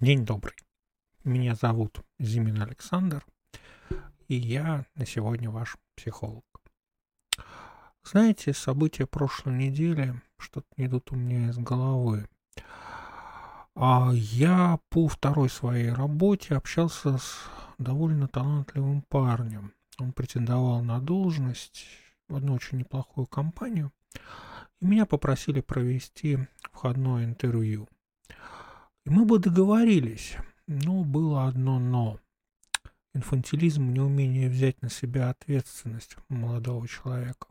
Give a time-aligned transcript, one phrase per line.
[0.00, 0.54] День добрый.
[1.24, 3.22] Меня зовут Зимин Александр,
[4.28, 6.42] и я на сегодня ваш психолог.
[8.02, 12.30] Знаете, события прошлой недели что-то не идут у меня из головы.
[13.74, 17.36] А я по второй своей работе общался с
[17.76, 19.74] довольно талантливым парнем.
[19.98, 21.84] Он претендовал на должность
[22.26, 23.92] в одну очень неплохую компанию,
[24.80, 26.38] и меня попросили провести
[26.72, 27.86] входное интервью.
[29.04, 30.36] И мы бы договорились,
[30.66, 32.20] но было одно «но».
[33.14, 37.48] Инфантилизм, неумение взять на себя ответственность молодого человека.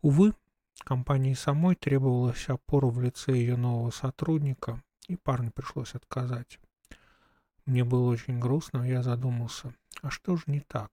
[0.00, 0.34] Увы,
[0.78, 6.58] компании самой требовалась опора в лице ее нового сотрудника, и парню пришлось отказать.
[7.66, 10.90] Мне было очень грустно, я задумался, а что же не так?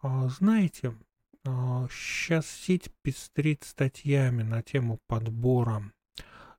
[0.00, 0.96] А, знаете,
[1.44, 5.92] а, сейчас сеть пестрит статьями на тему подбора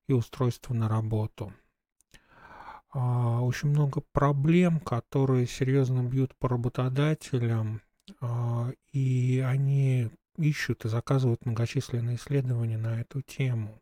[0.07, 1.53] и устройства на работу.
[2.93, 7.81] А, очень много проблем, которые серьезно бьют по работодателям,
[8.21, 13.81] а, и они ищут и заказывают многочисленные исследования на эту тему.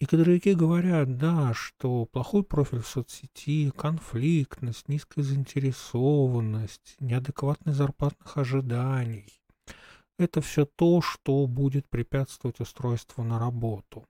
[0.00, 9.42] И кадровики говорят, да, что плохой профиль в соцсети, конфликтность, низкая заинтересованность, неадекватность зарплатных ожиданий–
[10.18, 14.04] это все то, что будет препятствовать устройству на работу.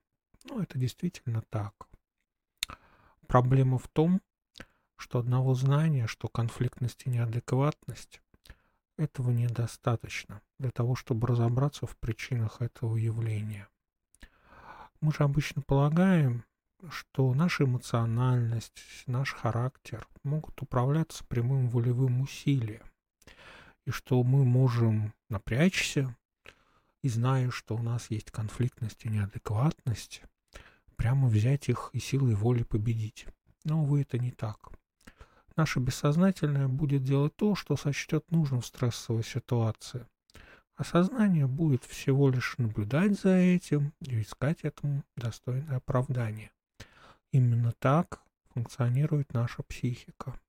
[0.49, 1.87] Ну, это действительно так.
[3.27, 4.21] Проблема в том,
[4.95, 8.21] что одного знания, что конфликтность и неадекватность,
[8.97, 13.69] этого недостаточно для того, чтобы разобраться в причинах этого явления.
[14.99, 16.43] Мы же обычно полагаем,
[16.89, 22.83] что наша эмоциональность, наш характер могут управляться прямым волевым усилием,
[23.85, 26.15] и что мы можем напрячься,
[27.01, 30.23] и зная, что у нас есть конфликтность и неадекватность,
[30.99, 33.25] прямо взять их и силой воли победить.
[33.63, 34.69] Но, увы, это не так.
[35.55, 40.05] Наше бессознательное будет делать то, что сочтет нужным в стрессовой ситуации–
[40.79, 46.51] а сознание будет всего лишь наблюдать за этим и искать этому достойное оправдание.
[47.33, 48.21] Именно так
[48.53, 50.39] функционирует наша психика.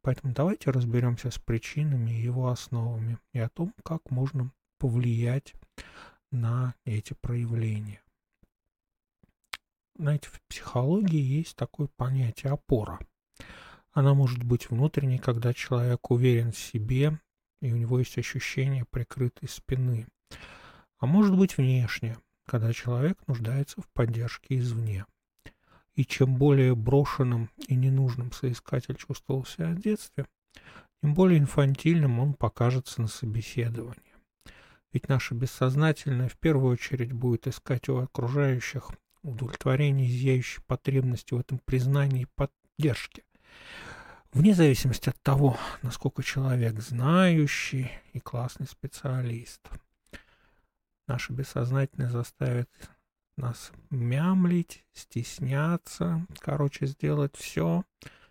[0.00, 5.54] Поэтому давайте разберемся с причинами и его основами и о том, как можно повлиять
[6.30, 8.00] на эти проявления.
[9.98, 13.00] Знаете, в психологии есть такое понятие опора.
[13.92, 17.18] Она может быть внутренней, когда человек уверен в себе
[17.60, 20.06] и у него есть ощущение прикрытой спины.
[20.98, 22.16] А может быть внешне,
[22.46, 25.04] когда человек нуждается в поддержке извне.
[25.94, 30.26] И чем более брошенным и ненужным соискатель чувствовал себя в детстве,
[31.02, 34.14] тем более инфантильным он покажется на собеседовании.
[34.92, 38.90] Ведь наше бессознательное в первую очередь будет искать у окружающих
[39.22, 43.22] удовлетворение зияющей потребности в этом признании и поддержке
[44.32, 49.60] вне зависимости от того, насколько человек знающий и классный специалист.
[51.06, 52.68] Наше бессознательное заставит
[53.36, 57.84] нас мямлить, стесняться, короче, сделать все,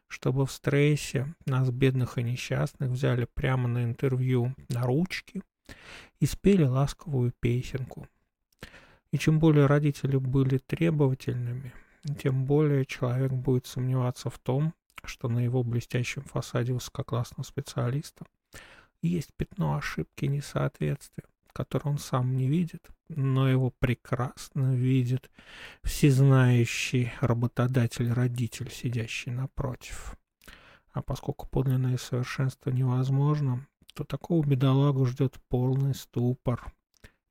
[0.08, 5.42] чтобы в стрессе нас, бедных и несчастных, взяли прямо на интервью на ручки
[6.20, 8.08] и спели ласковую песенку.
[9.12, 11.73] И чем более родители были требовательными,
[12.22, 14.73] тем более человек будет сомневаться в том,
[15.03, 18.25] что на его блестящем фасаде высококлассного специалиста
[19.01, 25.29] есть пятно ошибки и несоответствия, которое он сам не видит, но его прекрасно видит
[25.84, 30.16] всезнающий работодатель-родитель, сидящий напротив.
[30.91, 36.73] А поскольку подлинное совершенство невозможно, то такого бедолагу ждет полный ступор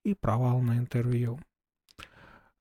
[0.04, 1.38] и провал на интервью.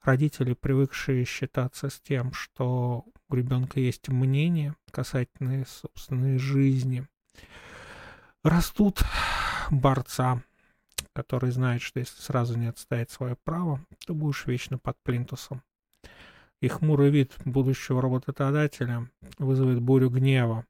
[0.06, 7.08] Родители, привыкшие считаться с тем, что у ребенка есть мнение касательно собственной жизни.
[8.44, 9.02] Растут
[9.72, 10.44] борца,
[11.14, 15.64] который знает, что если сразу не отстоять свое право, то будешь вечно под плинтусом.
[16.62, 19.10] И хмурый вид будущего работодателя
[19.40, 20.68] вызовет бурю гнева,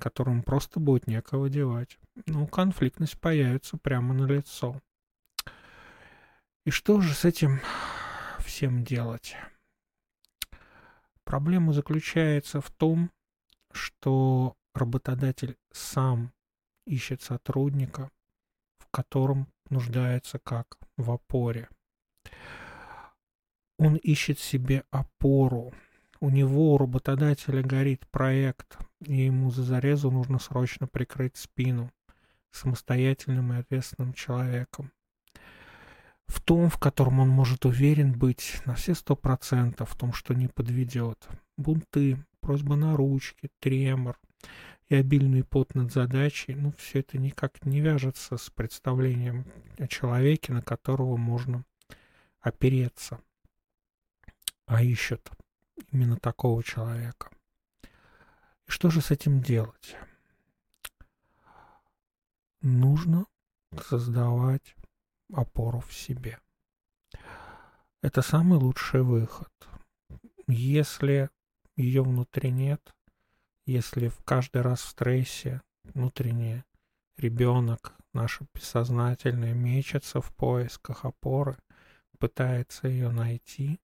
[0.00, 1.98] которому просто будет некого девать.
[2.26, 4.80] Ну, конфликтность появится прямо на лицо.
[6.64, 7.60] И что же с этим
[8.58, 9.36] всем делать?
[11.22, 13.12] Проблема заключается в том,
[13.70, 16.32] что работодатель сам
[16.84, 18.10] ищет сотрудника,
[18.78, 21.68] в котором нуждается как в опоре.
[23.78, 25.72] Он ищет себе опору.
[26.18, 28.76] У него, у работодателя, горит проект,
[29.06, 31.92] и ему за зарезу нужно срочно прикрыть спину
[32.50, 34.90] самостоятельным и ответственным человеком
[36.28, 40.34] в том, в котором он может уверен быть на все сто процентов, в том, что
[40.34, 41.26] не подведет.
[41.56, 44.18] бунты, просьба на ручки, тремор
[44.88, 49.46] и обильный пот над задачей, ну, все это никак не вяжется с представлением
[49.78, 51.64] о человеке, на которого можно
[52.40, 53.20] опереться.
[54.66, 55.30] А ищут
[55.90, 57.30] именно такого человека.
[58.66, 59.96] И что же с этим делать?
[62.60, 63.26] Нужно
[63.88, 64.74] создавать
[65.32, 66.38] опору в себе.
[68.02, 69.52] Это самый лучший выход.
[70.46, 71.30] Если
[71.76, 72.94] ее внутри нет,
[73.66, 76.64] если в каждый раз в стрессе внутренний
[77.16, 81.58] ребенок, наше бессознательное, мечется в поисках опоры,
[82.18, 83.80] пытается ее найти,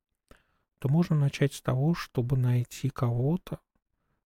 [0.78, 3.60] то можно начать с того, чтобы найти кого-то,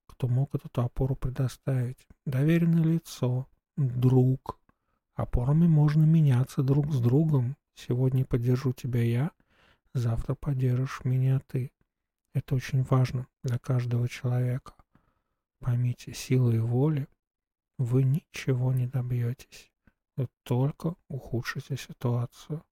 [0.06, 2.06] кто мог эту опору предоставить.
[2.25, 4.59] Доверенное лицо, друг.
[5.19, 7.56] Опорами можно меняться друг с другом.
[7.75, 9.32] Сегодня поддержу тебя я,
[9.93, 11.73] завтра поддержишь меня ты.
[12.35, 14.75] Это очень важно для каждого человека.
[15.59, 17.09] Поймите, силой воли
[17.79, 19.73] вы ничего не добьетесь.
[20.17, 22.62] Вы только ухудшите ситуацию.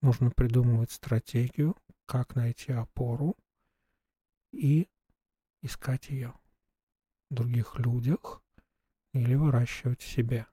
[0.00, 1.74] Нужно придумывать стратегию,
[2.06, 3.36] как найти опору
[4.52, 4.88] и
[5.60, 6.34] искать ее
[7.30, 8.44] в других людях
[9.12, 10.46] или выращивать в себе.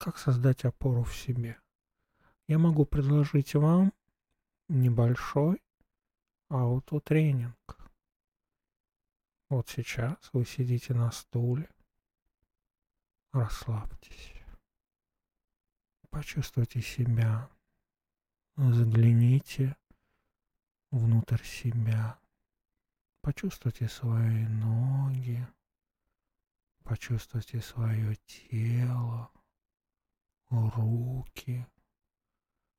[0.00, 1.60] Как создать опору в себе?
[2.48, 3.92] Я могу предложить вам
[4.66, 5.62] небольшой
[6.48, 7.78] аутотренинг.
[9.50, 11.68] Вот сейчас вы сидите на стуле,
[13.32, 14.32] расслабьтесь,
[16.08, 17.50] почувствуйте себя,
[18.56, 19.76] загляните
[20.90, 22.18] внутрь себя,
[23.20, 25.46] почувствуйте свои ноги,
[26.84, 29.30] почувствуйте свое тело,
[30.50, 31.66] руки,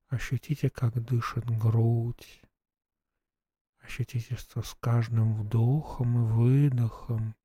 [0.10, 2.42] ощутите, как дышит грудь,
[3.84, 7.36] Ощутите, что с каждым вдохом и выдохом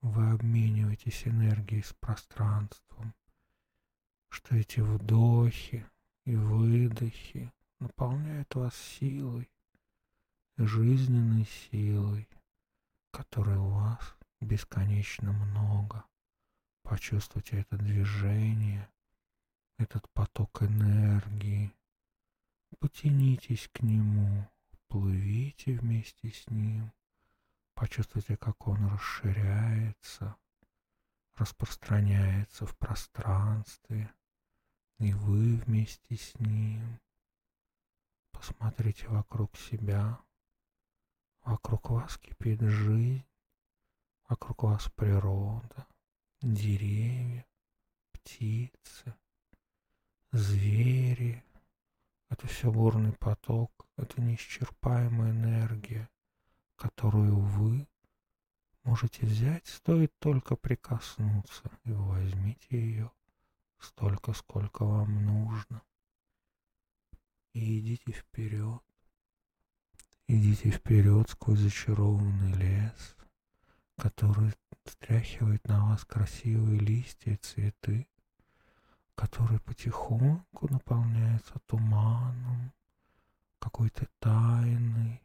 [0.00, 3.14] вы обмениваетесь энергией с пространством,
[4.28, 5.86] что эти вдохи
[6.24, 9.50] и выдохи наполняют вас силой,
[10.58, 12.28] жизненной силой,
[13.10, 16.04] которой у вас бесконечно много.
[16.82, 18.88] Почувствуйте это движение,
[19.78, 21.72] этот поток энергии.
[22.78, 24.48] Потянитесь к нему
[24.88, 26.92] плывите вместе с ним,
[27.74, 30.36] почувствуйте, как он расширяется,
[31.34, 34.12] распространяется в пространстве,
[34.98, 37.00] и вы вместе с ним.
[38.32, 40.18] Посмотрите вокруг себя,
[41.44, 43.26] вокруг вас кипит жизнь,
[44.28, 45.86] вокруг вас природа,
[46.40, 47.46] деревья,
[48.12, 49.14] птицы,
[50.32, 51.44] звери.
[52.28, 56.08] Это все бурный поток, это неисчерпаемая энергия,
[56.76, 57.86] которую вы
[58.82, 63.10] можете взять, стоит только прикоснуться, и возьмите ее
[63.78, 65.82] столько, сколько вам нужно.
[67.52, 68.82] И идите вперед.
[70.28, 73.16] Идите вперед сквозь зачарованный лес,
[73.96, 74.52] который
[74.84, 78.08] стряхивает на вас красивые листья и цветы,
[79.16, 82.72] который потихоньку наполняется туманом,
[83.58, 85.22] какой-то тайной,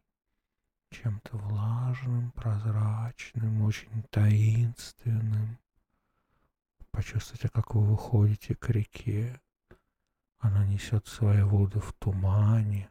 [0.90, 5.60] чем-то влажным, прозрачным, очень таинственным.
[6.92, 9.40] Почувствуйте, как вы выходите к реке.
[10.40, 12.90] Она несет свои воды в тумане,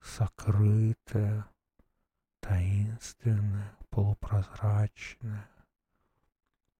[0.00, 1.46] сокрытая,
[2.40, 5.48] таинственная, полупрозрачная.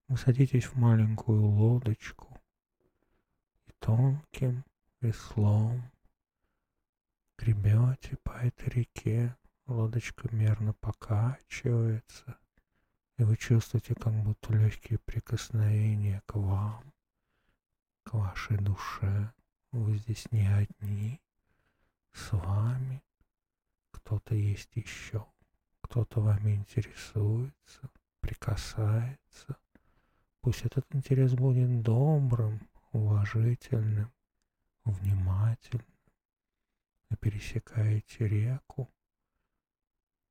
[0.07, 2.36] Вы садитесь в маленькую лодочку
[3.79, 4.63] тонким
[5.01, 5.91] веслом
[7.37, 12.37] Гребете по этой реке, лодочка мерно покачивается,
[13.17, 16.83] и вы чувствуете как будто легкие прикосновения к вам,
[18.03, 19.31] к вашей душе.
[19.71, 21.21] Вы здесь не одни,
[22.11, 23.03] с вами
[24.07, 25.25] кто-то есть еще,
[25.81, 27.89] кто-то вами интересуется,
[28.21, 29.57] прикасается.
[30.39, 32.61] Пусть этот интерес будет добрым,
[32.97, 34.11] уважительным,
[34.83, 35.85] внимательным.
[37.09, 38.91] Вы пересекаете реку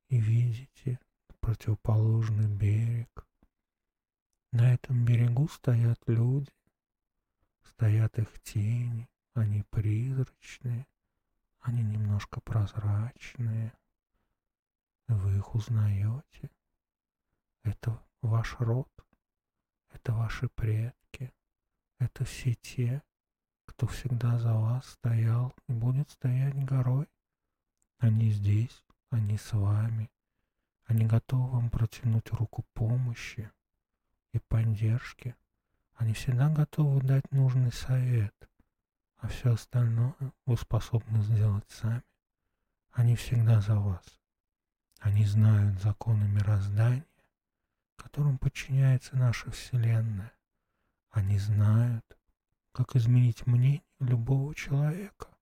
[0.08, 0.98] и видите
[1.40, 3.26] противоположный берег.
[4.52, 6.52] На этом берегу стоят люди,
[7.62, 10.86] стоят их тени, они призрачные,
[11.60, 13.72] они немножко прозрачные.
[15.08, 16.50] Вы их узнаете.
[17.62, 18.90] Это ваш род,
[19.90, 21.32] это ваши предки,
[21.98, 23.02] это все те,
[23.64, 27.08] кто всегда за вас стоял и будет стоять горой.
[27.98, 30.10] Они здесь, они с вами,
[30.84, 33.50] Они готовы вам протянуть руку помощи
[34.32, 35.34] и поддержки.
[35.94, 38.34] Они всегда готовы дать нужный совет,
[39.16, 42.04] а все остальное вы способны сделать сами.
[42.92, 44.20] Они всегда за вас.
[45.00, 47.06] Они знают законы мироздания,
[47.96, 50.35] которым подчиняется наша Вселенная.
[51.16, 52.04] Они знают,
[52.72, 55.34] как изменить мнение любого человека,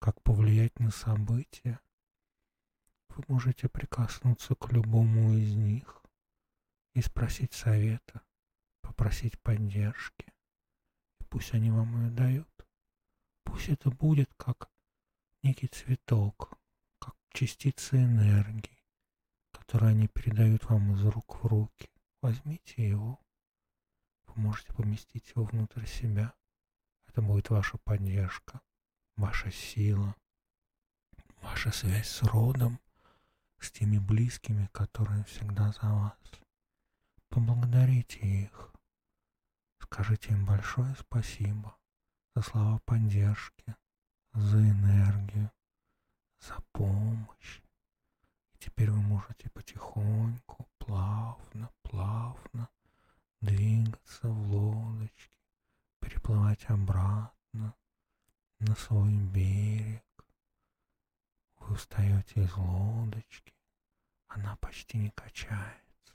[0.00, 1.80] как повлиять на события.
[3.08, 6.02] Вы можете прикоснуться к любому из них
[6.92, 8.20] и спросить совета,
[8.82, 10.30] попросить поддержки.
[11.20, 12.68] И пусть они вам ее дают.
[13.44, 14.70] Пусть это будет как
[15.42, 16.58] некий цветок,
[16.98, 18.84] как частица энергии,
[19.52, 21.88] которую они передают вам из рук в руки.
[22.20, 23.18] Возьмите его.
[24.38, 26.32] Можете поместить его внутрь себя.
[27.08, 28.60] Это будет ваша поддержка,
[29.16, 30.14] ваша сила,
[31.42, 32.78] ваша связь с родом,
[33.58, 36.40] с теми близкими, которые всегда за вас.
[37.30, 38.72] Поблагодарите их.
[39.80, 41.76] Скажите им большое спасибо
[42.36, 43.74] за слова поддержки,
[44.34, 45.50] за энергию,
[46.38, 47.60] за помощь.
[48.54, 52.68] И теперь вы можете потихоньку, плавно, плавно
[53.40, 55.30] двигаться в лодочке,
[56.00, 57.74] переплывать обратно
[58.58, 60.04] на свой берег.
[61.58, 63.54] Вы встаете из лодочки,
[64.28, 66.14] она почти не качается.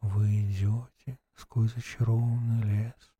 [0.00, 3.12] Вы идете сквозь зачарованный лес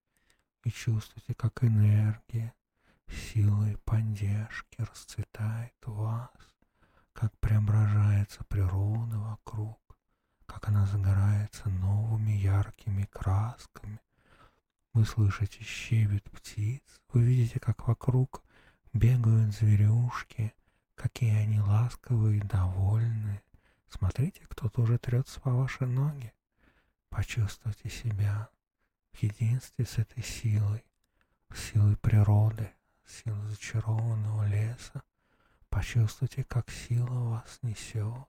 [0.65, 2.55] и чувствуете, как энергия,
[3.09, 6.31] сила и поддержки расцветает у вас,
[7.13, 9.81] как преображается природа вокруг,
[10.55, 14.01] как она загорается новыми яркими красками.
[14.93, 16.81] Вы слышите щебет птиц,
[17.13, 18.45] вы видите, как вокруг
[18.93, 20.55] бегают зверюшки,
[20.95, 23.43] какие они ласковые и довольные.
[23.89, 26.33] Смотрите, кто-то уже трется по вашей ноге.
[27.09, 28.49] Почувствуйте себя
[29.13, 30.85] в единстве с этой силой,
[31.53, 32.71] силой природы,
[33.05, 35.03] силой зачарованного леса.
[35.69, 38.29] Почувствуйте, как сила вас несет,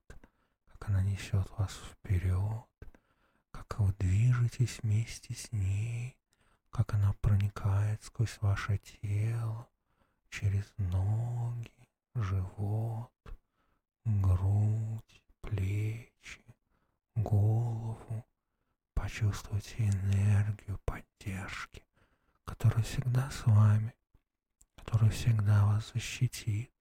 [0.87, 2.65] она несет вас вперед,
[3.51, 6.15] как вы движетесь вместе с ней,
[6.69, 9.67] как она проникает сквозь ваше тело,
[10.29, 11.71] через ноги,
[12.13, 13.11] живот,
[14.03, 16.43] грудь, плечи,
[17.15, 18.25] голову.
[18.93, 21.83] Почувствуйте энергию поддержки,
[22.43, 23.93] которая всегда с вами,
[24.75, 26.71] которая всегда вас защитит,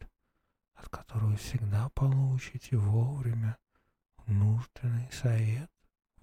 [0.75, 3.57] от которой всегда получите вовремя
[4.27, 5.71] внутренний совет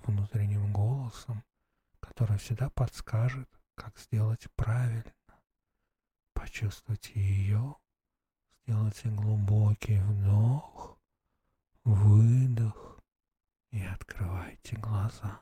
[0.05, 1.43] внутренним голосом,
[2.00, 5.13] который всегда подскажет, как сделать правильно.
[6.34, 7.75] Почувствуйте ее
[8.63, 10.98] Сделайте глубокий вдох,
[11.84, 13.00] выдох
[13.72, 15.41] и открывайте глаза.